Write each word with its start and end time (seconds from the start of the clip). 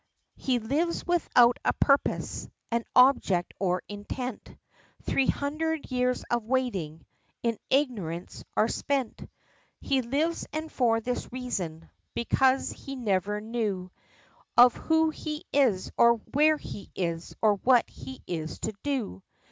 He 0.35 0.57
lives 0.57 1.05
without 1.05 1.57
a 1.63 1.73
purpose, 1.73 2.49
an 2.71 2.85
object 2.95 3.53
or 3.59 3.83
intent, 3.87 4.57
Three 5.03 5.27
hundred 5.27 5.91
years 5.91 6.23
of 6.31 6.43
waiting, 6.43 7.05
in 7.43 7.59
ignorance 7.69 8.43
are 8.57 8.67
spent, 8.67 9.29
He 9.79 10.01
lives; 10.01 10.47
and 10.51 10.71
for 10.71 11.01
this 11.01 11.31
reason, 11.31 11.87
because 12.15 12.71
he 12.71 12.95
never 12.95 13.41
knew, 13.41 13.91
Of 14.57 14.73
who 14.73 15.11
he 15.11 15.43
is, 15.53 15.91
or 15.99 16.15
where 16.15 16.57
he 16.57 16.89
is, 16.95 17.35
or 17.39 17.57
what 17.57 17.87
he 17.87 18.23
is 18.25 18.57
to 18.61 18.73
do! 18.81 19.21